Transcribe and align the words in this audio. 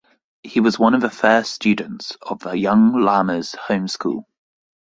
He 0.41 0.59
was 0.61 0.79
one 0.79 0.95
of 0.95 1.01
the 1.01 1.11
first 1.11 1.53
students 1.53 2.17
of 2.23 2.39
the 2.39 2.53
Young 2.57 2.99
Lamas 3.03 3.53
Home 3.67 3.87
School. 3.87 4.27